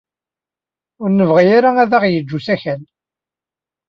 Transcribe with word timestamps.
Ur 1.01 1.09
nebɣi 1.11 1.45
ara 1.57 1.71
ad 1.83 1.91
aɣ-yeǧǧ 1.97 2.29
usakal. 2.37 2.81